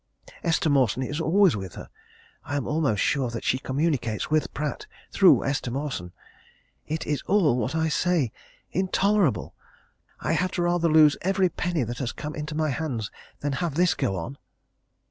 [0.41, 1.87] Esther Mawson is always with her.
[2.43, 6.11] I am almost sure that she communicates with Pratt through Esther Mawson.
[6.87, 8.31] It is all what I say
[8.71, 9.53] intolerable!
[10.19, 13.11] I had rather lose every penny that has come into my hands
[13.41, 14.39] than have this go on."